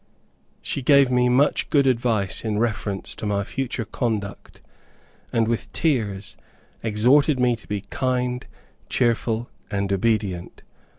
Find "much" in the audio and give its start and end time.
1.29-1.69